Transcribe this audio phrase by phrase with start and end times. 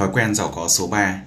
[0.00, 1.22] Thói quen giàu có số 3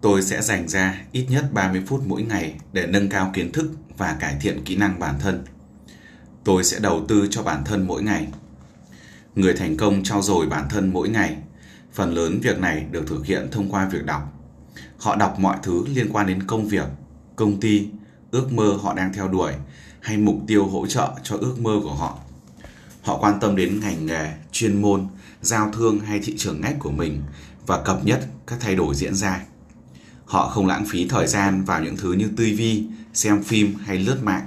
[0.00, 3.70] Tôi sẽ dành ra ít nhất 30 phút mỗi ngày để nâng cao kiến thức
[3.98, 5.44] và cải thiện kỹ năng bản thân.
[6.44, 8.28] Tôi sẽ đầu tư cho bản thân mỗi ngày.
[9.34, 11.36] Người thành công trau dồi bản thân mỗi ngày.
[11.92, 14.22] Phần lớn việc này được thực hiện thông qua việc đọc.
[14.98, 16.86] Họ đọc mọi thứ liên quan đến công việc,
[17.36, 17.88] công ty,
[18.30, 19.52] ước mơ họ đang theo đuổi
[20.00, 22.18] hay mục tiêu hỗ trợ cho ước mơ của họ.
[23.02, 25.06] Họ quan tâm đến ngành nghề, chuyên môn,
[25.40, 27.22] giao thương hay thị trường ngách của mình
[27.66, 29.40] và cập nhật các thay đổi diễn ra.
[30.24, 32.62] Họ không lãng phí thời gian vào những thứ như TV,
[33.14, 34.46] xem phim hay lướt mạng.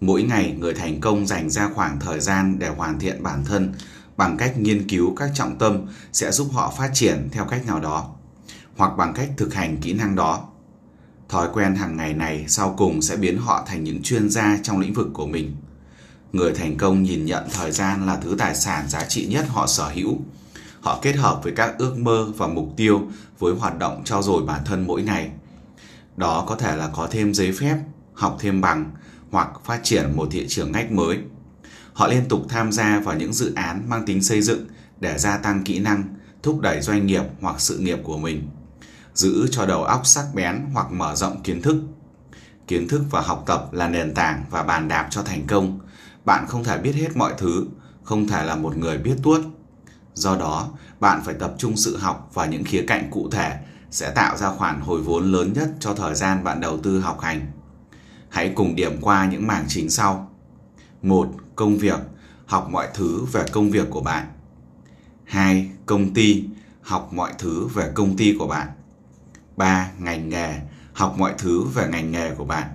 [0.00, 3.72] Mỗi ngày người thành công dành ra khoảng thời gian để hoàn thiện bản thân
[4.16, 7.80] bằng cách nghiên cứu các trọng tâm sẽ giúp họ phát triển theo cách nào
[7.80, 8.14] đó
[8.76, 10.48] hoặc bằng cách thực hành kỹ năng đó.
[11.28, 14.80] Thói quen hàng ngày này sau cùng sẽ biến họ thành những chuyên gia trong
[14.80, 15.56] lĩnh vực của mình.
[16.32, 19.66] Người thành công nhìn nhận thời gian là thứ tài sản giá trị nhất họ
[19.66, 20.18] sở hữu
[20.80, 23.02] Họ kết hợp với các ước mơ và mục tiêu
[23.38, 25.30] với hoạt động trao dồi bản thân mỗi ngày.
[26.16, 27.76] Đó có thể là có thêm giấy phép,
[28.14, 28.90] học thêm bằng
[29.30, 31.18] hoặc phát triển một thị trường ngách mới.
[31.92, 34.66] Họ liên tục tham gia vào những dự án mang tính xây dựng
[35.00, 36.02] để gia tăng kỹ năng,
[36.42, 38.48] thúc đẩy doanh nghiệp hoặc sự nghiệp của mình.
[39.14, 41.76] Giữ cho đầu óc sắc bén hoặc mở rộng kiến thức.
[42.66, 45.78] Kiến thức và học tập là nền tảng và bàn đạp cho thành công.
[46.28, 47.66] Bạn không thể biết hết mọi thứ,
[48.02, 49.40] không thể là một người biết tuốt
[50.14, 50.68] Do đó,
[51.00, 53.58] bạn phải tập trung sự học vào những khía cạnh cụ thể
[53.90, 57.20] sẽ tạo ra khoản hồi vốn lớn nhất cho thời gian bạn đầu tư học
[57.20, 57.46] hành.
[58.28, 60.30] Hãy cùng điểm qua những mảng chính sau.
[61.02, 62.00] một Công việc,
[62.46, 64.26] học mọi thứ về công việc của bạn.
[65.24, 66.44] hai Công ty,
[66.82, 68.68] học mọi thứ về công ty của bạn.
[69.56, 70.60] ba Ngành nghề,
[70.92, 72.68] học mọi thứ về ngành nghề của bạn.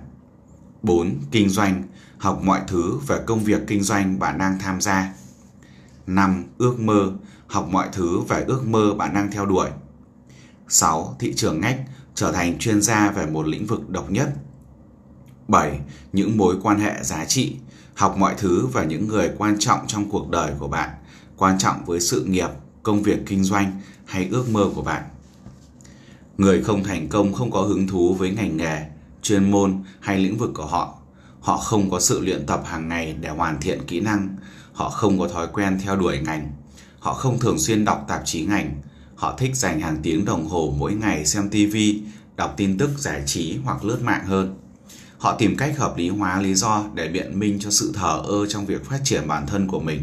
[0.84, 1.14] 4.
[1.30, 1.82] Kinh doanh,
[2.18, 5.12] học mọi thứ về công việc kinh doanh bạn đang tham gia.
[6.06, 6.44] 5.
[6.58, 7.12] Ước mơ,
[7.46, 9.68] học mọi thứ về ước mơ bạn đang theo đuổi.
[10.68, 11.16] 6.
[11.18, 11.80] Thị trường ngách,
[12.14, 14.34] trở thành chuyên gia về một lĩnh vực độc nhất.
[15.48, 15.80] 7.
[16.12, 17.56] Những mối quan hệ giá trị,
[17.94, 20.90] học mọi thứ về những người quan trọng trong cuộc đời của bạn,
[21.36, 22.48] quan trọng với sự nghiệp,
[22.82, 25.02] công việc kinh doanh hay ước mơ của bạn.
[26.38, 28.86] Người không thành công không có hứng thú với ngành nghề,
[29.24, 30.98] chuyên môn hay lĩnh vực của họ.
[31.40, 34.36] Họ không có sự luyện tập hàng ngày để hoàn thiện kỹ năng,
[34.72, 36.52] họ không có thói quen theo đuổi ngành
[37.04, 38.74] Họ không thường xuyên đọc tạp chí ngành.
[39.16, 41.76] Họ thích dành hàng tiếng đồng hồ mỗi ngày xem TV,
[42.36, 44.58] đọc tin tức giải trí hoặc lướt mạng hơn.
[45.18, 48.46] Họ tìm cách hợp lý hóa lý do để biện minh cho sự thờ ơ
[48.48, 50.02] trong việc phát triển bản thân của mình.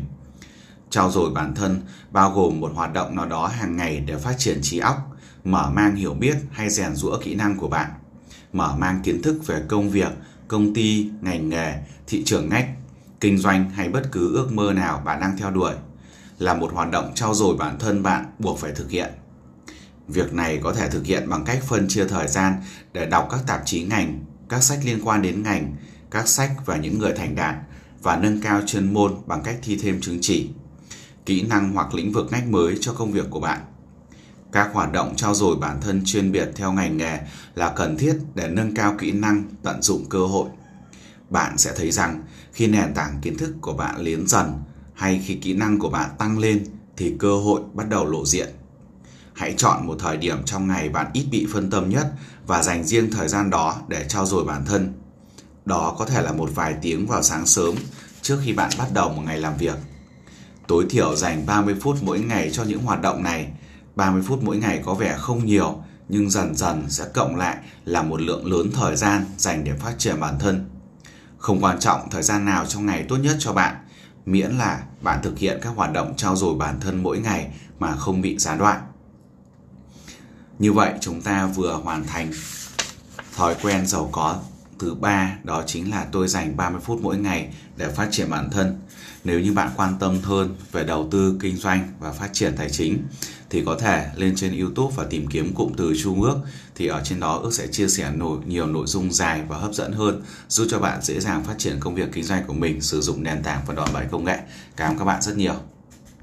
[0.89, 1.81] Trao dồi bản thân
[2.11, 4.97] bao gồm một hoạt động nào đó hàng ngày để phát triển trí óc,
[5.43, 7.91] mở mang hiểu biết hay rèn rũa kỹ năng của bạn,
[8.53, 10.11] mở mang kiến thức về công việc,
[10.47, 11.73] công ty, ngành nghề,
[12.07, 12.69] thị trường ngách,
[13.19, 15.73] kinh doanh hay bất cứ ước mơ nào bạn đang theo đuổi
[16.39, 19.11] là một hoạt động trau dồi bản thân bạn buộc phải thực hiện.
[20.07, 22.53] Việc này có thể thực hiện bằng cách phân chia thời gian
[22.93, 25.75] để đọc các tạp chí ngành, các sách liên quan đến ngành,
[26.11, 27.55] các sách và những người thành đạt
[28.03, 30.49] và nâng cao chuyên môn bằng cách thi thêm chứng chỉ,
[31.25, 33.59] kỹ năng hoặc lĩnh vực ngách mới cho công việc của bạn.
[34.51, 37.19] Các hoạt động trao dồi bản thân chuyên biệt theo ngành nghề
[37.55, 40.49] là cần thiết để nâng cao kỹ năng, tận dụng cơ hội.
[41.29, 42.23] Bạn sẽ thấy rằng
[42.53, 44.53] khi nền tảng kiến thức của bạn liến dần
[44.93, 46.65] hay khi kỹ năng của bạn tăng lên
[46.97, 48.49] thì cơ hội bắt đầu lộ diện.
[49.33, 52.11] Hãy chọn một thời điểm trong ngày bạn ít bị phân tâm nhất
[52.47, 54.93] và dành riêng thời gian đó để trao dồi bản thân.
[55.65, 57.75] Đó có thể là một vài tiếng vào sáng sớm
[58.21, 59.75] trước khi bạn bắt đầu một ngày làm việc.
[60.67, 63.47] Tối thiểu dành 30 phút mỗi ngày cho những hoạt động này.
[63.95, 68.01] 30 phút mỗi ngày có vẻ không nhiều, nhưng dần dần sẽ cộng lại là
[68.01, 70.69] một lượng lớn thời gian dành để phát triển bản thân.
[71.37, 73.75] Không quan trọng thời gian nào trong ngày tốt nhất cho bạn,
[74.25, 77.95] miễn là bạn thực hiện các hoạt động trao dồi bản thân mỗi ngày mà
[77.95, 78.81] không bị gián đoạn.
[80.59, 82.31] Như vậy chúng ta vừa hoàn thành
[83.35, 84.39] thói quen giàu có
[84.79, 88.49] thứ ba đó chính là tôi dành 30 phút mỗi ngày để phát triển bản
[88.49, 88.79] thân.
[89.23, 92.69] Nếu như bạn quan tâm hơn về đầu tư, kinh doanh và phát triển tài
[92.69, 93.03] chính
[93.51, 96.37] thì có thể lên trên YouTube và tìm kiếm cụm từ Trung ước
[96.75, 99.73] thì ở trên đó ước sẽ chia sẻ nổi nhiều nội dung dài và hấp
[99.73, 102.81] dẫn hơn, giúp cho bạn dễ dàng phát triển công việc kinh doanh của mình,
[102.81, 104.39] sử dụng nền tảng và đòn bẩy công nghệ.
[104.75, 105.55] Cảm ơn các bạn rất nhiều.